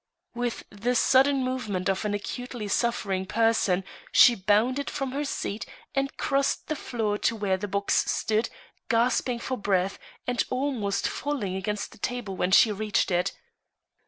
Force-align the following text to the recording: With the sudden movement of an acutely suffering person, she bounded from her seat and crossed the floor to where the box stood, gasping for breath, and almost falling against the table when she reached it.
With 0.33 0.63
the 0.71 0.95
sudden 0.95 1.43
movement 1.43 1.87
of 1.87 2.05
an 2.05 2.15
acutely 2.15 2.67
suffering 2.67 3.27
person, 3.27 3.83
she 4.11 4.33
bounded 4.33 4.89
from 4.89 5.11
her 5.11 5.23
seat 5.23 5.67
and 5.93 6.17
crossed 6.17 6.65
the 6.69 6.75
floor 6.75 7.19
to 7.19 7.35
where 7.35 7.55
the 7.55 7.67
box 7.67 8.11
stood, 8.11 8.49
gasping 8.89 9.37
for 9.37 9.57
breath, 9.59 9.99
and 10.25 10.43
almost 10.49 11.07
falling 11.07 11.55
against 11.55 11.91
the 11.91 11.99
table 11.99 12.35
when 12.35 12.49
she 12.49 12.71
reached 12.71 13.11
it. 13.11 13.33